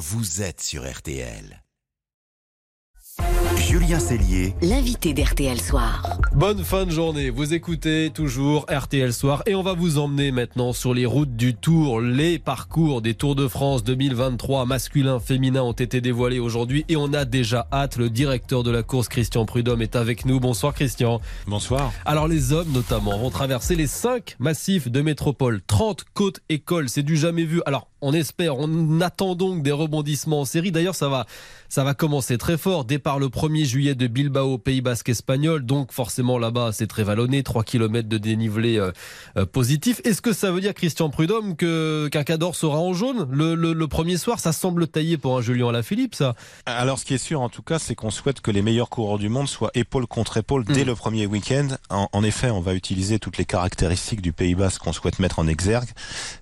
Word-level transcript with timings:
vous 0.00 0.40
êtes 0.40 0.62
sur 0.62 0.90
RTL. 0.90 1.62
Julien 3.58 4.00
Cellier, 4.00 4.54
l'invité 4.62 5.12
d'RTL 5.12 5.60
Soir. 5.60 6.18
Bonne 6.32 6.64
fin 6.64 6.86
de 6.86 6.90
journée, 6.90 7.28
vous 7.28 7.52
écoutez 7.52 8.10
toujours 8.10 8.64
RTL 8.70 9.12
Soir 9.12 9.42
et 9.44 9.54
on 9.54 9.62
va 9.62 9.74
vous 9.74 9.98
emmener 9.98 10.32
maintenant 10.32 10.72
sur 10.72 10.94
les 10.94 11.04
routes 11.04 11.36
du 11.36 11.54
Tour. 11.54 12.00
Les 12.00 12.38
parcours 12.38 13.02
des 13.02 13.12
Tours 13.12 13.34
de 13.34 13.46
France 13.46 13.84
2023 13.84 14.64
masculins, 14.64 15.20
féminins 15.20 15.64
ont 15.64 15.72
été 15.72 16.00
dévoilés 16.00 16.38
aujourd'hui 16.38 16.86
et 16.88 16.96
on 16.96 17.12
a 17.12 17.26
déjà 17.26 17.68
hâte. 17.70 17.96
Le 17.96 18.08
directeur 18.08 18.62
de 18.62 18.70
la 18.70 18.82
course, 18.82 19.08
Christian 19.08 19.44
Prudhomme, 19.44 19.82
est 19.82 19.96
avec 19.96 20.24
nous. 20.24 20.40
Bonsoir 20.40 20.72
Christian. 20.72 21.20
Bonsoir. 21.46 21.92
Alors 22.06 22.26
les 22.26 22.54
hommes 22.54 22.72
notamment 22.72 23.18
vont 23.18 23.30
traverser 23.30 23.76
les 23.76 23.86
5 23.86 24.36
massifs 24.38 24.90
de 24.90 25.02
métropole, 25.02 25.60
30 25.66 26.04
côtes 26.14 26.40
écoles, 26.48 26.88
c'est 26.88 27.02
du 27.02 27.18
jamais 27.18 27.44
vu. 27.44 27.60
Alors 27.66 27.89
on 28.02 28.12
espère, 28.12 28.56
on 28.58 29.00
attend 29.00 29.34
donc 29.34 29.62
des 29.62 29.72
rebondissements 29.72 30.40
en 30.40 30.44
série. 30.44 30.72
D'ailleurs, 30.72 30.94
ça 30.94 31.08
va, 31.08 31.26
ça 31.68 31.84
va 31.84 31.94
commencer 31.94 32.38
très 32.38 32.56
fort. 32.56 32.84
Départ 32.84 33.18
le 33.18 33.28
1er 33.28 33.64
juillet 33.64 33.94
de 33.94 34.06
Bilbao, 34.06 34.58
Pays 34.58 34.80
Basque 34.80 35.08
espagnol. 35.08 35.64
Donc, 35.64 35.92
forcément, 35.92 36.38
là-bas, 36.38 36.70
c'est 36.72 36.86
très 36.86 37.04
vallonné. 37.04 37.42
3 37.42 37.64
km 37.64 38.08
de 38.08 38.18
dénivelé 38.18 38.78
euh, 38.78 38.90
euh, 39.36 39.46
positif. 39.46 40.00
Est-ce 40.04 40.22
que 40.22 40.32
ça 40.32 40.50
veut 40.50 40.60
dire, 40.60 40.74
Christian 40.74 41.10
Prudhomme, 41.10 41.56
que, 41.56 42.08
qu'un 42.10 42.24
cador 42.24 42.56
sera 42.56 42.78
en 42.78 42.92
jaune? 42.92 43.28
Le, 43.30 43.86
premier 43.86 44.16
soir 44.16 44.38
Ça 44.38 44.52
semble 44.52 44.86
taillé 44.86 45.18
pour 45.18 45.36
un 45.36 45.42
Julien 45.42 45.68
Alaphilippe, 45.68 46.14
ça. 46.14 46.34
Alors, 46.66 46.98
ce 46.98 47.04
qui 47.04 47.14
est 47.14 47.18
sûr, 47.18 47.40
en 47.40 47.48
tout 47.48 47.62
cas, 47.62 47.78
c'est 47.78 47.94
qu'on 47.94 48.10
souhaite 48.10 48.40
que 48.40 48.50
les 48.50 48.62
meilleurs 48.62 48.88
coureurs 48.88 49.18
du 49.18 49.28
monde 49.28 49.48
soient 49.48 49.70
épaule 49.74 50.06
contre 50.06 50.36
épaule 50.36 50.64
dès 50.64 50.84
hmm. 50.84 50.86
le 50.86 50.94
premier 50.94 51.26
week-end. 51.26 51.68
En, 51.90 52.08
en, 52.12 52.22
effet, 52.22 52.50
on 52.50 52.60
va 52.60 52.74
utiliser 52.74 53.18
toutes 53.18 53.36
les 53.36 53.44
caractéristiques 53.44 54.22
du 54.22 54.32
Pays 54.32 54.54
Basque 54.54 54.82
qu'on 54.82 54.92
souhaite 54.92 55.18
mettre 55.18 55.38
en 55.38 55.46
exergue. 55.46 55.88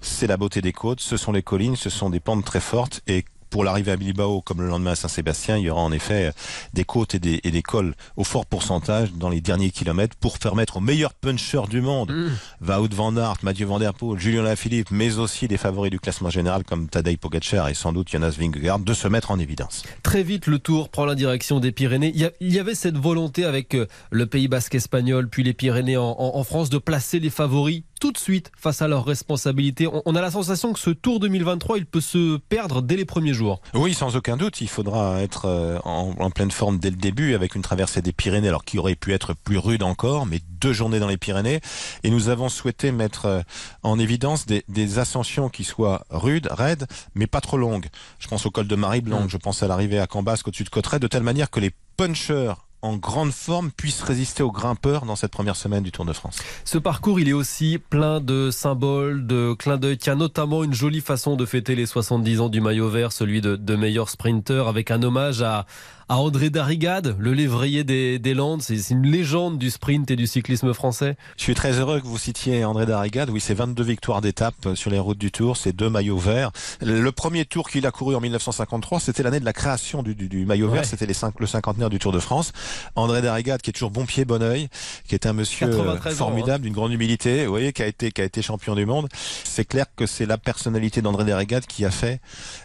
C'est 0.00 0.26
la 0.26 0.36
beauté 0.36 0.60
des 0.60 0.72
côtes, 0.72 1.00
ce 1.00 1.16
sont 1.16 1.32
les 1.32 1.42
collines, 1.48 1.76
ce 1.76 1.88
sont 1.88 2.10
des 2.10 2.20
pentes 2.20 2.44
très 2.44 2.60
fortes 2.60 3.00
et 3.06 3.24
pour 3.50 3.64
l'arrivée 3.64 3.92
à 3.92 3.96
Bilbao, 3.96 4.42
comme 4.42 4.60
le 4.60 4.68
lendemain 4.68 4.90
à 4.90 4.94
Saint-Sébastien, 4.94 5.56
il 5.56 5.64
y 5.64 5.70
aura 5.70 5.80
en 5.80 5.90
effet 5.90 6.26
euh, 6.26 6.32
des 6.74 6.84
côtes 6.84 7.14
et 7.14 7.18
des, 7.18 7.40
et 7.44 7.50
des 7.50 7.62
cols 7.62 7.94
au 8.16 8.24
fort 8.24 8.44
pourcentage 8.44 9.12
dans 9.14 9.30
les 9.30 9.40
derniers 9.40 9.70
kilomètres 9.70 10.16
pour 10.16 10.38
permettre 10.38 10.76
aux 10.76 10.80
meilleurs 10.80 11.14
punchers 11.14 11.66
du 11.70 11.80
monde, 11.80 12.12
mmh. 12.12 12.70
Wout 12.70 12.94
van 12.94 13.16
Aert, 13.16 13.36
Mathieu 13.42 13.66
Van 13.66 13.78
Der 13.78 13.94
Poel, 13.94 14.20
Julien 14.20 14.42
Lafilippe, 14.42 14.90
mais 14.90 15.18
aussi 15.18 15.48
des 15.48 15.56
favoris 15.56 15.90
du 15.90 15.98
classement 15.98 16.28
général 16.30 16.64
comme 16.64 16.88
Tadej 16.88 17.16
Pogacar 17.16 17.68
et 17.68 17.74
sans 17.74 17.94
doute 17.94 18.10
Jonas 18.10 18.36
Vingegaard, 18.38 18.80
de 18.80 18.92
se 18.92 19.08
mettre 19.08 19.30
en 19.30 19.38
évidence. 19.38 19.82
Très 20.02 20.22
vite, 20.22 20.46
le 20.46 20.58
Tour 20.58 20.90
prend 20.90 21.06
la 21.06 21.14
direction 21.14 21.58
des 21.58 21.72
Pyrénées. 21.72 22.12
Il 22.40 22.52
y 22.52 22.58
avait 22.58 22.74
cette 22.74 22.98
volonté 22.98 23.44
avec 23.44 23.74
euh, 23.74 23.86
le 24.10 24.26
Pays 24.26 24.48
Basque 24.48 24.74
espagnol, 24.74 25.28
puis 25.28 25.42
les 25.42 25.54
Pyrénées 25.54 25.96
en, 25.96 26.16
en 26.18 26.44
France, 26.44 26.68
de 26.68 26.78
placer 26.78 27.18
les 27.18 27.30
favoris 27.30 27.84
tout 27.98 28.12
de 28.12 28.18
suite 28.18 28.50
face 28.56 28.82
à 28.82 28.88
leurs 28.88 29.04
responsabilités. 29.04 29.88
On 30.04 30.14
a 30.14 30.20
la 30.20 30.30
sensation 30.30 30.72
que 30.72 30.78
ce 30.78 30.90
Tour 30.90 31.20
2023, 31.20 31.78
il 31.78 31.86
peut 31.86 32.00
se 32.00 32.36
perdre 32.36 32.82
dès 32.82 32.96
les 32.96 33.04
premiers 33.04 33.34
jours. 33.34 33.60
Oui, 33.74 33.94
sans 33.94 34.16
aucun 34.16 34.36
doute. 34.36 34.60
Il 34.60 34.68
faudra 34.68 35.20
être 35.20 35.46
euh, 35.46 35.78
en, 35.84 36.30
pleine 36.30 36.50
forme 36.50 36.78
dès 36.78 36.90
le 36.90 36.96
début 36.96 37.34
avec 37.34 37.54
une 37.54 37.62
traversée 37.62 38.02
des 38.02 38.12
Pyrénées, 38.12 38.48
alors 38.48 38.64
qui 38.64 38.78
aurait 38.78 38.94
pu 38.94 39.12
être 39.12 39.34
plus 39.34 39.58
rude 39.58 39.82
encore, 39.82 40.26
mais 40.26 40.40
deux 40.60 40.72
journées 40.72 41.00
dans 41.00 41.08
les 41.08 41.16
Pyrénées. 41.16 41.60
Et 42.02 42.10
nous 42.10 42.28
avons 42.28 42.48
souhaité 42.48 42.92
mettre 42.92 43.26
euh, 43.26 43.40
en 43.82 43.98
évidence 43.98 44.46
des, 44.46 44.98
ascensions 44.98 45.48
qui 45.48 45.64
soient 45.64 46.04
rudes, 46.10 46.48
raides, 46.50 46.86
mais 47.14 47.26
pas 47.26 47.40
trop 47.40 47.58
longues. 47.58 47.88
Je 48.18 48.28
pense 48.28 48.46
au 48.46 48.50
col 48.50 48.66
de 48.66 48.74
Marie-Blanc, 48.74 49.24
mm. 49.24 49.28
je 49.28 49.36
pense 49.36 49.62
à 49.62 49.68
l'arrivée 49.68 49.98
à 49.98 50.06
Cambasque 50.06 50.48
au-dessus 50.48 50.64
de 50.64 50.70
Cotteret, 50.70 50.98
de 50.98 51.06
telle 51.06 51.22
manière 51.22 51.50
que 51.50 51.60
les 51.60 51.72
punchers 51.96 52.54
en 52.82 52.96
grande 52.96 53.32
forme 53.32 53.70
puisse 53.70 54.02
résister 54.02 54.42
aux 54.42 54.52
grimpeurs 54.52 55.04
dans 55.04 55.16
cette 55.16 55.32
première 55.32 55.56
semaine 55.56 55.82
du 55.82 55.92
Tour 55.92 56.04
de 56.04 56.12
France. 56.12 56.38
Ce 56.64 56.78
parcours, 56.78 57.20
il 57.20 57.28
est 57.28 57.32
aussi 57.32 57.78
plein 57.78 58.20
de 58.20 58.50
symboles, 58.50 59.26
de 59.26 59.54
clins 59.54 59.78
d'œil. 59.78 59.98
Tiens, 59.98 60.14
notamment 60.14 60.64
une 60.64 60.74
jolie 60.74 61.00
façon 61.00 61.36
de 61.36 61.44
fêter 61.44 61.74
les 61.74 61.86
70 61.86 62.40
ans 62.40 62.48
du 62.48 62.60
maillot 62.60 62.88
vert, 62.88 63.12
celui 63.12 63.40
de, 63.40 63.56
de 63.56 63.76
meilleur 63.76 64.08
sprinter, 64.08 64.68
avec 64.68 64.90
un 64.90 65.02
hommage 65.02 65.42
à, 65.42 65.66
à 66.08 66.16
André 66.16 66.50
Darrigade, 66.50 67.16
le 67.18 67.32
lévrier 67.32 67.84
des, 67.84 68.18
des 68.18 68.34
Landes. 68.34 68.62
C'est 68.62 68.90
une 68.90 69.06
légende 69.06 69.58
du 69.58 69.70
sprint 69.70 70.10
et 70.10 70.16
du 70.16 70.26
cyclisme 70.26 70.72
français. 70.72 71.16
Je 71.36 71.42
suis 71.42 71.54
très 71.54 71.78
heureux 71.78 72.00
que 72.00 72.06
vous 72.06 72.18
citiez 72.18 72.64
André 72.64 72.86
Darrigade. 72.86 73.30
Oui, 73.30 73.40
c'est 73.40 73.54
22 73.54 73.82
victoires 73.82 74.20
d'étape 74.20 74.74
sur 74.74 74.90
les 74.90 74.98
routes 74.98 75.18
du 75.18 75.30
Tour, 75.30 75.56
c'est 75.56 75.72
deux 75.72 75.90
maillots 75.90 76.18
verts. 76.18 76.50
Le 76.80 77.10
premier 77.10 77.44
tour 77.44 77.68
qu'il 77.68 77.86
a 77.86 77.90
couru 77.90 78.14
en 78.14 78.20
1953, 78.20 79.00
c'était 79.00 79.22
l'année 79.22 79.40
de 79.40 79.44
la 79.44 79.52
création 79.52 80.02
du, 80.02 80.14
du, 80.14 80.28
du 80.28 80.46
maillot 80.46 80.68
vert, 80.68 80.84
c'était 80.84 81.06
le 81.06 81.46
cinquantenaire 81.46 81.90
du 81.90 81.98
Tour 81.98 82.12
de 82.12 82.20
France. 82.20 82.52
André 82.96 83.22
Darrigade, 83.22 83.62
qui 83.62 83.70
est 83.70 83.72
toujours 83.72 83.90
bon 83.90 84.06
pied, 84.06 84.24
bon 84.24 84.42
oeil, 84.42 84.68
qui 85.06 85.14
est 85.14 85.26
un 85.26 85.32
monsieur 85.32 85.70
formidable, 85.70 86.50
hein. 86.50 86.58
d'une 86.58 86.72
grande 86.72 86.92
humilité, 86.92 87.44
vous 87.44 87.50
voyez, 87.50 87.72
qui 87.72 87.82
a 87.82 87.86
été, 87.86 88.10
qui 88.10 88.20
a 88.20 88.24
été 88.24 88.42
champion 88.42 88.74
du 88.74 88.86
monde. 88.86 89.08
C'est 89.44 89.64
clair 89.64 89.86
que 89.96 90.06
c'est 90.06 90.26
la 90.26 90.38
personnalité 90.38 91.02
d'André 91.02 91.24
Darrigade 91.24 91.66
qui 91.66 91.84
a 91.84 91.90
fait 91.90 92.20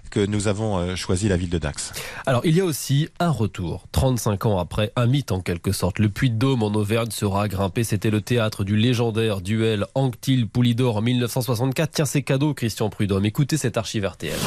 que 0.09 0.25
nous 0.25 0.47
avons 0.47 0.77
euh, 0.77 0.95
choisi 0.95 1.27
la 1.27 1.37
ville 1.37 1.49
de 1.49 1.57
Dax. 1.57 1.91
Alors, 2.25 2.41
il 2.45 2.55
y 2.55 2.61
a 2.61 2.65
aussi 2.65 3.09
un 3.19 3.31
retour, 3.31 3.87
35 3.91 4.45
ans 4.45 4.59
après, 4.59 4.91
un 4.95 5.07
mythe 5.07 5.31
en 5.31 5.41
quelque 5.41 5.71
sorte. 5.71 5.97
Le 5.97 6.09
Puy 6.09 6.29
de 6.29 6.35
Dôme 6.35 6.61
en 6.61 6.67
Auvergne 6.67 7.09
sera 7.09 7.47
grimpé. 7.47 7.83
C'était 7.83 8.11
le 8.11 8.21
théâtre 8.21 8.63
du 8.63 8.75
légendaire 8.75 9.41
duel 9.41 9.85
Anctil-Poulidor 9.95 10.97
en 10.97 11.01
1964. 11.01 11.91
Tiens, 11.91 12.05
c'est 12.05 12.21
cadeau, 12.21 12.53
Christian 12.53 12.89
Prudhomme. 12.89 13.25
Écoutez 13.25 13.57
cet 13.57 13.77
archive 13.77 14.05
RTL 14.05 14.37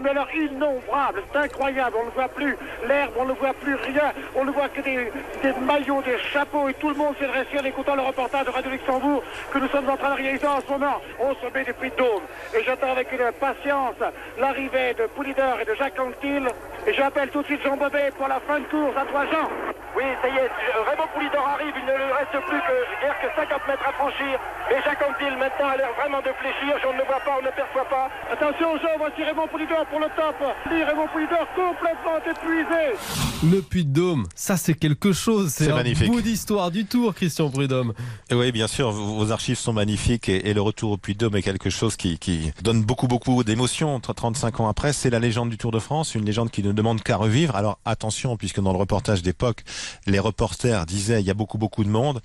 mais 0.00 0.10
alors 0.10 0.28
innombrable, 0.34 1.22
c'est 1.32 1.38
incroyable, 1.38 1.96
on 2.00 2.06
ne 2.06 2.10
voit 2.10 2.28
plus 2.28 2.56
l'herbe, 2.86 3.12
on 3.18 3.24
ne 3.24 3.32
voit 3.32 3.54
plus 3.54 3.74
rien, 3.74 4.12
on 4.34 4.44
ne 4.44 4.50
voit 4.50 4.68
que 4.68 4.80
des, 4.80 5.10
maillots, 5.66 6.02
des 6.02 6.18
chapeaux, 6.32 6.68
et 6.68 6.74
tout 6.74 6.88
le 6.88 6.96
monde 6.96 7.14
s'est 7.18 7.26
dressé 7.26 7.58
en 7.60 7.64
écoutant 7.64 7.96
le 7.96 8.02
reportage 8.02 8.46
de 8.46 8.50
Radio 8.50 8.70
Luxembourg 8.70 9.22
que 9.52 9.58
nous 9.58 9.68
sommes 9.68 9.88
en 9.88 9.96
train 9.96 10.10
de 10.10 10.22
réaliser 10.22 10.46
en 10.46 10.60
ce 10.60 10.70
moment 10.70 11.00
au 11.20 11.34
sommet 11.34 11.64
du 11.64 11.72
Puy 11.74 11.90
de. 11.90 12.58
Et 12.58 12.64
j'attends 12.64 12.92
avec 12.92 13.12
une 13.12 13.32
patience 13.32 13.96
l'arrivée 14.38 14.94
de 14.94 15.06
Poulidor 15.06 15.60
et 15.60 15.64
de 15.64 15.74
Jacques 15.74 15.98
Anquetil, 16.00 16.48
et 16.86 16.92
j'appelle 16.92 17.30
tout 17.30 17.42
de 17.42 17.46
suite 17.46 17.62
Jean 17.62 17.76
Bobet 17.76 18.12
pour 18.16 18.28
la 18.28 18.40
fin 18.40 18.58
de 18.58 18.64
course 18.64 18.96
à 18.96 19.04
trois 19.04 19.26
Jean. 19.26 19.48
Oui, 19.96 20.04
ça 20.22 20.28
y 20.28 20.36
est, 20.38 20.50
Raymond 20.86 21.08
Poulidor 21.14 21.46
arrive, 21.48 21.74
il 21.74 21.84
ne 21.84 21.96
lui 21.96 22.12
reste 22.12 22.36
plus 22.46 22.60
que, 22.62 22.76
guère 23.02 23.16
que 23.20 23.28
50 23.34 23.68
mètres 23.68 23.86
à 23.88 23.92
franchir, 23.92 24.38
et 24.70 24.78
Jacques 24.84 25.02
Anquetil 25.02 25.36
maintenant 25.36 25.68
a 25.68 25.76
l'air 25.76 25.92
vraiment 25.98 26.20
de 26.20 26.32
fléchir, 26.38 26.78
je 26.78 26.88
ne 26.88 26.98
le 26.98 27.04
vois 27.04 27.20
pas, 27.20 27.34
on 27.38 27.44
ne 27.44 27.50
perçoit 27.50 27.88
pas. 27.90 28.08
Attention 28.30 28.78
Jean, 28.78 28.94
voici 28.98 29.24
Raymond 29.24 29.48
Poulidor 29.48 29.84
pour 29.86 29.98
le 29.98 30.06
top. 30.14 30.36
Raymond 30.70 31.08
Poulidor 31.08 31.46
complètement 31.58 32.18
épuisé. 32.22 32.94
Le 33.42 33.62
Puy 33.62 33.84
de 33.84 33.92
Dôme, 33.92 34.26
ça 34.34 34.56
c'est 34.56 34.74
quelque 34.74 35.12
chose. 35.12 35.50
C'est 35.50 35.70
un 35.70 35.74
magnifique. 35.74 36.10
bout 36.10 36.20
d'histoire 36.20 36.70
du 36.70 36.84
Tour, 36.84 37.14
Christian 37.14 37.50
Prudhomme. 37.50 37.94
Oui, 38.30 38.52
bien 38.52 38.68
sûr, 38.68 38.90
vos 38.90 39.32
archives 39.32 39.58
sont 39.58 39.72
magnifiques 39.72 40.28
et, 40.28 40.54
le 40.54 40.60
retour 40.60 40.92
au 40.92 40.96
Puy 40.98 41.14
de 41.14 41.20
Dôme 41.20 41.36
est 41.36 41.42
quelque 41.42 41.70
chose 41.70 41.96
qui, 41.96 42.18
qui 42.18 42.52
donne 42.62 42.82
beaucoup, 42.82 43.08
beaucoup 43.08 43.42
d'émotions. 43.42 43.98
35 43.98 44.60
ans 44.60 44.68
après, 44.68 44.92
c'est 44.92 45.10
la 45.10 45.18
légende 45.18 45.48
du 45.50 45.58
Tour 45.58 45.72
de 45.72 45.78
France, 45.78 46.14
une 46.14 46.24
légende 46.24 46.50
qui 46.50 46.62
ne 46.62 46.72
demande 46.72 47.02
qu'à 47.02 47.16
revivre. 47.16 47.56
Alors 47.56 47.78
attention, 47.84 48.36
puisque 48.36 48.60
dans 48.60 48.72
le 48.72 48.78
reportage 48.78 49.22
d'époque, 49.22 49.64
les 50.06 50.18
reporters 50.18 50.86
disaient 50.86 51.20
il 51.20 51.26
y 51.26 51.30
a 51.30 51.34
beaucoup, 51.34 51.58
beaucoup 51.58 51.84
de 51.84 51.88
monde. 51.88 52.20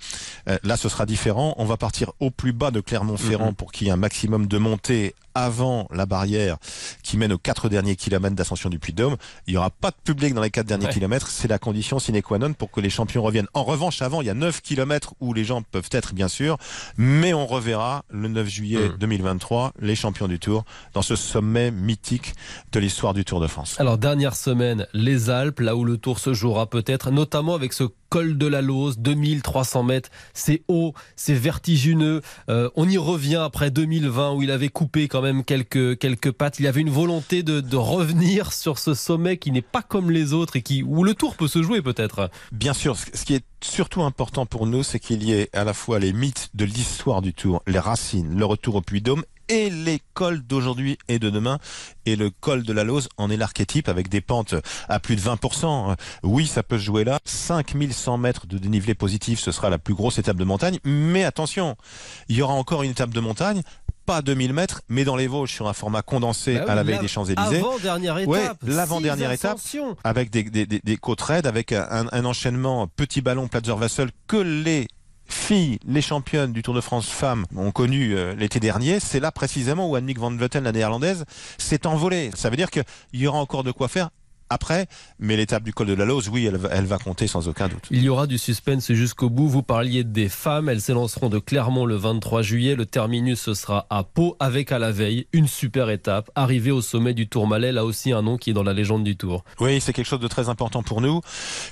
Euh, 0.48 0.58
là, 0.62 0.76
ce 0.76 0.88
sera 0.88 1.06
différent. 1.06 1.54
On 1.58 1.64
va 1.64 1.76
partir 1.76 2.12
au 2.20 2.30
plus 2.30 2.52
bas 2.52 2.70
de 2.70 2.80
Clermont-Ferrand 2.80 3.50
mm-hmm. 3.50 3.54
pour 3.54 3.72
qu'il 3.72 3.86
y 3.86 3.90
ait 3.90 3.92
un 3.92 3.96
maximum 3.96 4.46
de 4.46 4.58
montée 4.58 5.14
avant 5.36 5.86
la 5.92 6.06
barrière 6.06 6.56
qui 7.02 7.18
mène 7.18 7.30
aux 7.30 7.38
quatre 7.38 7.68
derniers 7.68 7.94
kilomètres 7.94 8.34
d'ascension 8.34 8.70
du 8.70 8.78
Puy-de-Dôme. 8.78 9.16
Il 9.46 9.52
n'y 9.52 9.58
aura 9.58 9.68
pas 9.68 9.90
de 9.90 9.96
public 10.02 10.32
dans 10.32 10.40
les 10.40 10.50
quatre 10.50 10.66
derniers 10.66 10.88
kilomètres. 10.88 11.28
C'est 11.28 11.46
la 11.46 11.58
condition 11.58 11.98
sine 11.98 12.22
qua 12.22 12.38
non 12.38 12.54
pour 12.54 12.70
que 12.70 12.80
les 12.80 12.88
champions 12.88 13.22
reviennent. 13.22 13.48
En 13.52 13.62
revanche, 13.62 14.00
avant, 14.00 14.22
il 14.22 14.26
y 14.26 14.30
a 14.30 14.34
9 14.34 14.62
kilomètres 14.62 15.14
où 15.20 15.34
les 15.34 15.44
gens 15.44 15.60
peuvent 15.60 15.90
être, 15.92 16.14
bien 16.14 16.28
sûr, 16.28 16.56
mais 16.96 17.34
on 17.34 17.46
reverra 17.46 18.04
le 18.08 18.28
9 18.28 18.48
juillet 18.48 18.88
2023 18.98 19.68
hmm. 19.68 19.84
les 19.84 19.94
champions 19.94 20.26
du 20.26 20.38
Tour 20.38 20.64
dans 20.94 21.02
ce 21.02 21.16
sommet 21.16 21.70
mythique 21.70 22.34
de 22.72 22.80
l'histoire 22.80 23.12
du 23.12 23.26
Tour 23.26 23.40
de 23.40 23.46
France. 23.46 23.76
Alors, 23.78 23.98
dernière 23.98 24.34
semaine, 24.34 24.86
les 24.94 25.28
Alpes, 25.28 25.60
là 25.60 25.76
où 25.76 25.84
le 25.84 25.98
Tour 25.98 26.18
se 26.18 26.32
jouera 26.32 26.70
peut-être, 26.70 27.10
notamment 27.10 27.54
avec 27.54 27.74
ce 27.74 27.84
col 28.08 28.38
de 28.38 28.46
la 28.46 28.62
Lose, 28.62 28.98
2300 28.98 29.82
mètres. 29.82 30.10
C'est 30.34 30.62
haut, 30.68 30.94
c'est 31.16 31.34
vertigineux. 31.34 32.20
Euh, 32.48 32.70
on 32.76 32.88
y 32.88 32.98
revient 32.98 33.36
après 33.36 33.70
2020 33.70 34.32
où 34.34 34.42
il 34.42 34.50
avait 34.50 34.68
coupé 34.68 35.08
quand 35.08 35.22
même 35.22 35.44
quelques, 35.44 35.98
quelques 35.98 36.32
pattes. 36.32 36.58
Il 36.58 36.66
avait 36.66 36.80
une 36.80 36.90
volonté 36.90 37.42
de, 37.42 37.60
de 37.60 37.76
revenir 37.76 38.52
sur 38.52 38.78
ce 38.78 38.94
sommet 38.94 39.36
qui 39.36 39.52
n'est 39.52 39.62
pas 39.62 39.82
comme 39.82 40.10
les 40.10 40.32
autres 40.32 40.56
et 40.56 40.62
qui, 40.62 40.82
où 40.82 41.04
le 41.04 41.14
tour 41.14 41.36
peut 41.36 41.48
se 41.48 41.62
jouer 41.62 41.82
peut-être. 41.82 42.30
Bien 42.52 42.74
sûr, 42.74 42.96
ce 42.96 43.24
qui 43.24 43.34
est 43.34 43.44
surtout 43.62 44.02
important 44.02 44.46
pour 44.46 44.66
nous, 44.66 44.82
c'est 44.82 44.98
qu'il 44.98 45.22
y 45.22 45.32
ait 45.32 45.48
à 45.52 45.64
la 45.64 45.74
fois 45.74 45.98
les 45.98 46.12
mythes 46.12 46.50
de 46.54 46.64
l'histoire 46.64 47.22
du 47.22 47.34
tour, 47.34 47.62
les 47.66 47.78
racines, 47.78 48.38
le 48.38 48.44
retour 48.44 48.76
au 48.76 48.82
Puy-Dôme 48.82 49.24
et 49.48 49.70
les 49.70 50.00
cols 50.14 50.42
d'aujourd'hui 50.42 50.98
et 51.08 51.18
de 51.18 51.30
demain. 51.30 51.58
Et 52.04 52.16
le 52.16 52.30
col 52.30 52.62
de 52.62 52.72
la 52.72 52.84
Lose 52.84 53.08
en 53.16 53.30
est 53.30 53.36
l'archétype 53.36 53.88
avec 53.88 54.08
des 54.08 54.20
pentes 54.20 54.54
à 54.88 55.00
plus 55.00 55.16
de 55.16 55.20
20%. 55.20 55.96
Oui, 56.22 56.46
ça 56.46 56.62
peut 56.62 56.78
se 56.78 56.84
jouer 56.84 57.04
là. 57.04 57.18
5100 57.24 58.18
mètres 58.18 58.46
de 58.46 58.58
dénivelé 58.58 58.94
positif, 58.94 59.40
ce 59.40 59.52
sera 59.52 59.70
la 59.70 59.78
plus 59.78 59.94
grosse 59.94 60.18
étape 60.18 60.36
de 60.36 60.44
montagne. 60.44 60.78
Mais 60.84 61.24
attention, 61.24 61.76
il 62.28 62.36
y 62.36 62.42
aura 62.42 62.54
encore 62.54 62.82
une 62.82 62.90
étape 62.90 63.10
de 63.10 63.20
montagne 63.20 63.62
pas 64.06 64.22
2000 64.22 64.52
mètres, 64.52 64.82
mais 64.88 65.04
dans 65.04 65.16
les 65.16 65.26
Vosges 65.26 65.52
sur 65.52 65.66
un 65.68 65.72
format 65.72 66.00
condensé 66.00 66.54
bah 66.54 66.66
à 66.68 66.74
la 66.76 66.84
veille 66.84 67.00
des 67.00 67.08
Champs-Élysées. 67.08 67.58
Avant-dernière 67.58 68.18
étape. 68.18 68.58
l'avant-dernière 68.62 69.32
étape. 69.32 69.58
Avec 70.04 70.30
des, 70.30 70.44
des, 70.44 70.66
des, 70.66 70.96
côtes 70.96 71.20
raides, 71.20 71.46
avec 71.46 71.72
un, 71.72 72.06
un 72.10 72.24
enchaînement 72.24 72.86
petit 72.86 73.20
ballon 73.20 73.48
Platzer 73.48 73.76
Vassel 73.76 74.10
que 74.28 74.36
les 74.36 74.86
filles, 75.28 75.78
les 75.86 76.02
championnes 76.02 76.52
du 76.52 76.62
Tour 76.62 76.74
de 76.74 76.80
France 76.80 77.08
femmes 77.08 77.44
ont 77.56 77.70
connu 77.70 78.16
euh, 78.16 78.34
l'été 78.34 78.60
dernier, 78.60 79.00
c'est 79.00 79.20
là 79.20 79.32
précisément 79.32 79.90
où 79.90 79.96
Annemiek 79.96 80.18
van 80.18 80.30
Vleuten, 80.30 80.64
la 80.64 80.72
néerlandaise, 80.72 81.24
s'est 81.58 81.86
envolée. 81.86 82.30
Ça 82.34 82.50
veut 82.50 82.56
dire 82.56 82.70
qu'il 82.70 82.84
y 83.12 83.26
aura 83.26 83.38
encore 83.38 83.64
de 83.64 83.72
quoi 83.72 83.88
faire 83.88 84.10
après, 84.50 84.86
mais 85.18 85.36
l'étape 85.36 85.62
du 85.62 85.72
col 85.72 85.86
de 85.88 85.94
la 85.94 86.04
Lose, 86.04 86.28
oui, 86.28 86.46
elle, 86.46 86.56
va- 86.56 86.68
elle 86.72 86.84
va 86.86 86.98
compter 86.98 87.26
sans 87.26 87.48
aucun 87.48 87.68
doute. 87.68 87.84
Il 87.90 88.02
y 88.02 88.08
aura 88.08 88.26
du 88.26 88.38
suspense 88.38 88.92
jusqu'au 88.92 89.30
bout. 89.30 89.48
Vous 89.48 89.62
parliez 89.62 90.04
des 90.04 90.28
femmes. 90.28 90.68
Elles 90.68 90.80
s'élanceront 90.80 91.28
de 91.28 91.38
Clermont 91.38 91.86
le 91.86 91.96
23 91.96 92.42
juillet. 92.42 92.74
Le 92.76 92.86
terminus, 92.86 93.40
ce 93.40 93.54
sera 93.54 93.86
à 93.90 94.04
Pau, 94.04 94.36
avec 94.40 94.72
à 94.72 94.78
la 94.78 94.92
veille 94.92 95.26
une 95.32 95.48
super 95.48 95.90
étape. 95.90 96.30
Arrivée 96.34 96.70
au 96.70 96.80
sommet 96.82 97.14
du 97.14 97.28
Tourmalet, 97.28 97.72
là 97.72 97.84
aussi 97.84 98.12
un 98.12 98.22
nom 98.22 98.36
qui 98.36 98.50
est 98.50 98.54
dans 98.54 98.62
la 98.62 98.72
légende 98.72 99.04
du 99.04 99.16
Tour. 99.16 99.44
Oui, 99.60 99.80
c'est 99.80 99.92
quelque 99.92 100.06
chose 100.06 100.20
de 100.20 100.28
très 100.28 100.48
important 100.48 100.82
pour 100.82 101.00
nous. 101.00 101.20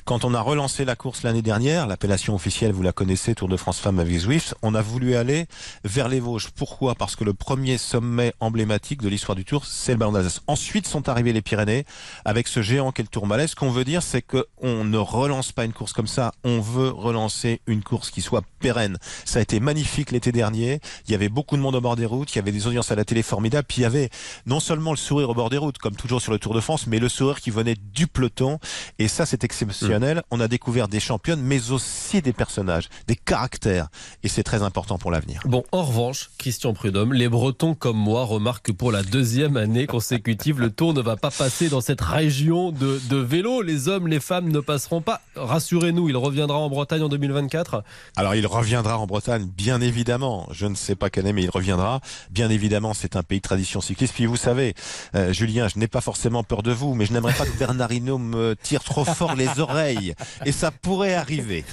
Quand 0.05 0.25
on 0.25 0.35
a 0.35 0.41
relancé 0.41 0.85
la 0.85 0.97
course 0.97 1.23
l'année 1.23 1.43
dernière, 1.43 1.87
l'appellation 1.87 2.35
officielle, 2.35 2.73
vous 2.73 2.83
la 2.83 2.93
connaissez, 2.93 3.35
Tour 3.35 3.49
de 3.49 3.57
France 3.57 3.79
Femmes 3.79 3.99
avec 4.01 4.19
Zwift, 4.19 4.55
on 4.63 4.75
a 4.75 4.83
voulu 4.83 5.15
aller 5.17 5.47
vers 5.85 6.09
les 6.09 6.21
Vosges. 6.21 6.49
Pourquoi? 6.57 6.95
Parce 6.95 7.17
que 7.17 7.25
le 7.25 7.35
premier 7.35 7.79
sommet 7.79 8.33
emblématique 8.41 9.03
de 9.03 9.09
l'histoire 9.09 9.37
du 9.37 9.45
Tour, 9.45 9.65
c'est 9.67 9.93
le 9.93 9.99
Ballon 9.99 10.13
d'Alsace. 10.13 10.41
Ensuite 10.47 10.87
sont 10.87 11.09
arrivés 11.09 11.33
les 11.33 11.43
Pyrénées 11.43 11.85
avec 12.25 12.49
ce 12.49 12.63
géant 12.65 12.91
qu'est 12.91 13.03
le 13.03 13.09
Tourmalet. 13.09 13.47
Ce 13.47 13.55
qu'on 13.55 13.71
veut 13.71 13.85
dire, 13.85 14.03
c'est 14.03 14.23
qu'on 14.23 14.85
ne 14.85 14.99
relance 14.99 15.53
pas 15.53 15.65
une 15.65 15.73
course 15.73 15.93
comme 15.93 16.09
ça. 16.09 16.33
On 16.43 16.61
veut 16.61 16.89
relancer 16.89 17.61
une 17.67 17.83
course 17.83 18.11
qui 18.11 18.23
soit 18.23 18.43
pérenne. 18.59 18.99
Ça 19.25 19.39
a 19.39 19.43
été 19.43 19.61
magnifique 19.61 20.11
l'été 20.11 20.33
dernier. 20.33 20.81
Il 21.07 21.13
y 21.13 21.15
avait 21.15 21.29
beaucoup 21.29 21.57
de 21.57 21.63
monde 21.63 21.77
au 21.77 21.81
bord 21.81 21.95
des 21.95 22.07
routes. 22.07 22.33
Il 22.35 22.37
y 22.37 22.39
avait 22.41 22.51
des 22.51 22.67
audiences 22.67 22.91
à 22.91 22.97
la 22.97 23.05
télé 23.05 23.23
formidables. 23.23 23.67
Puis 23.69 23.79
il 23.79 23.83
y 23.83 23.87
avait 23.87 24.11
non 24.47 24.59
seulement 24.59 24.91
le 24.91 24.97
sourire 24.97 25.31
au 25.31 25.35
bord 25.35 25.51
des 25.51 25.59
routes, 25.59 25.79
comme 25.79 25.95
toujours 25.95 26.21
sur 26.21 26.33
le 26.33 26.39
Tour 26.39 26.55
de 26.55 26.61
France, 26.61 26.87
mais 26.87 26.99
le 26.99 27.09
sourire 27.09 27.41
qui 27.41 27.51
venait 27.51 27.77
du 27.93 28.07
peloton. 28.07 28.59
Et 28.99 29.07
ça, 29.07 29.27
c'est 29.27 29.45
exceptionnel. 29.45 30.23
On 30.31 30.41
a 30.41 30.49
découvert 30.49 30.89
des 30.89 31.01
championnes, 31.01 31.41
mais 31.41 31.71
aussi 31.71 32.23
des 32.23 32.33
personnages, 32.33 32.89
des 33.07 33.17
caractères. 33.17 33.89
Et 34.23 34.29
c'est 34.29 34.43
très 34.43 34.63
important 34.63 34.99
pour 34.99 35.11
l'avenir. 35.11 35.43
Bon, 35.45 35.63
en 35.71 35.83
revanche, 35.83 36.31
Christian 36.39 36.73
Prudhomme, 36.73 37.13
les 37.13 37.29
Bretons 37.29 37.75
comme 37.75 37.99
moi 37.99 38.25
remarquent 38.25 38.67
que 38.67 38.73
pour 38.73 38.91
la 38.91 39.03
deuxième 39.03 39.59
année 39.59 39.87
consécutive, 39.87 40.61
le 40.61 40.71
Tour 40.71 40.95
ne 40.95 41.03
va 41.03 41.17
pas 41.17 41.31
passer 41.31 41.69
dans 41.69 41.83
cette 41.83 42.01
région 42.01 42.54
de, 42.55 43.01
de 43.09 43.17
vélo. 43.17 43.63
Les 43.63 43.89
hommes, 43.89 44.09
les 44.09 44.21
femmes 44.21 44.49
ne 44.49 44.61
passeront 44.61 45.01
pas. 45.01 45.21
Rassurez-nous, 45.37 46.09
il 46.09 46.17
reviendra 46.17 46.59
en 46.59 46.69
Bretagne 46.69 47.03
en 47.03 47.09
2024. 47.09 47.83
Alors 48.17 48.35
il 48.35 48.47
reviendra 48.47 48.99
en 48.99 49.07
Bretagne, 49.07 49.47
bien 49.57 49.81
évidemment. 49.81 50.47
Je 50.51 50.67
ne 50.67 50.75
sais 50.75 50.95
pas 50.95 51.11
quelle 51.11 51.25
année, 51.25 51.33
mais 51.33 51.43
il 51.43 51.51
reviendra. 51.51 52.01
Bien 52.31 52.51
évidemment, 52.51 52.95
c'est 52.95 53.17
un 53.17 53.23
pays 53.23 53.39
de 53.39 53.43
tradition 53.43 53.81
cycliste. 53.81 54.15
Puis 54.15 54.27
vous 54.27 54.37
savez, 54.37 54.75
euh, 55.15 55.33
Julien, 55.33 55.69
je 55.69 55.79
n'ai 55.79 55.89
pas 55.89 56.01
forcément 56.01 56.43
peur 56.45 56.63
de 56.63 56.73
vous, 56.73 56.95
mais 56.95 57.07
je 57.07 57.13
n'aimerais 57.13 57.35
pas 57.35 57.47
que 57.47 57.59
Bernardino 57.59 58.19
me 58.19 58.55
tire 58.55 58.85
trop 58.85 59.05
fort 59.05 59.35
les 59.35 59.59
oreilles. 59.59 60.15
Et 60.45 60.53
ça 60.53 60.71
pourrait 60.71 61.15
arriver. 61.15 61.65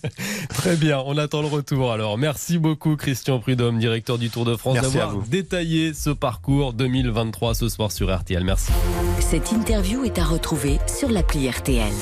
Très 0.48 0.76
bien, 0.76 1.02
on 1.04 1.18
attend 1.18 1.42
le 1.42 1.48
retour 1.48 1.92
alors. 1.92 2.18
Merci 2.18 2.58
beaucoup 2.58 2.96
Christian 2.96 3.38
Prudhomme, 3.40 3.78
directeur 3.78 4.18
du 4.18 4.30
Tour 4.30 4.44
de 4.44 4.56
France, 4.56 4.80
d'avoir 4.80 5.16
détaillé 5.16 5.92
ce 5.94 6.10
parcours 6.10 6.72
2023 6.72 7.54
ce 7.54 7.68
soir 7.68 7.92
sur 7.92 8.14
RTL. 8.14 8.44
Merci. 8.44 8.72
Cette 9.20 9.52
interview 9.52 10.04
est 10.04 10.18
à 10.18 10.24
retrouver 10.30 10.78
sur 10.86 11.08
l'appli 11.08 11.50
RTL. 11.50 11.92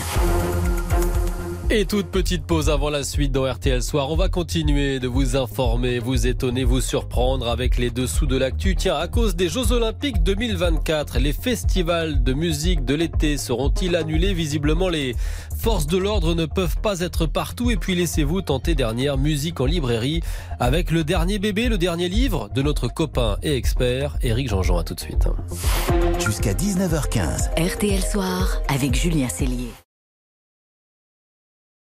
Et 1.71 1.85
toute 1.85 2.07
petite 2.07 2.47
pause 2.47 2.71
avant 2.71 2.89
la 2.89 3.05
suite 3.05 3.31
dans 3.31 3.45
RTL 3.45 3.83
Soir. 3.83 4.11
On 4.11 4.17
va 4.17 4.31
continuer 4.31 5.01
de 5.01 5.07
vous 5.07 5.37
informer, 5.37 5.99
vous 5.99 6.27
étonner, 6.27 6.65
vous 6.65 6.81
surprendre 6.81 7.47
avec 7.47 7.77
les 7.77 7.91
dessous 7.91 8.25
de 8.25 8.39
l'actu. 8.39 8.75
Tiens, 8.75 8.97
à 8.97 9.07
cause 9.07 9.37
des 9.37 9.51
Jeux 9.51 9.71
Olympiques 9.73 10.23
2024, 10.23 11.19
les 11.19 11.35
festivals 11.35 12.25
de 12.25 12.33
musique 12.33 12.87
de 12.87 12.95
l'été 12.95 13.37
seront-ils 13.37 13.97
annulés? 13.97 14.33
Visiblement, 14.33 14.89
les 14.89 15.15
forces 15.59 15.87
de 15.87 15.99
l'ordre 15.99 16.35
ne 16.35 16.47
peuvent 16.47 16.79
pas 16.81 17.01
être 17.01 17.27
partout. 17.27 17.71
Et 17.71 17.77
puis, 17.77 17.95
laissez-vous 17.95 18.41
tenter 18.41 18.75
dernière 18.75 19.19
musique 19.19 19.61
en 19.61 19.67
librairie 19.67 20.23
avec 20.61 20.91
le 20.91 21.05
dernier 21.05 21.39
bébé, 21.39 21.69
le 21.69 21.77
dernier 21.77 22.09
livre 22.09 22.49
de 22.55 22.63
notre 22.63 22.89
copain 22.89 23.37
et 23.43 23.55
expert 23.55 24.17
Éric 24.23 24.49
Jean-Jean. 24.49 24.79
À 24.79 24.85
tout 24.85 24.95
de 24.95 25.01
suite. 25.01 25.29
Jusqu'à 26.19 26.55
19h15. 26.55 27.51
RTL 27.75 28.01
Soir 28.01 28.63
avec 28.69 28.95
Julien 28.95 29.29
Cellier. 29.29 29.69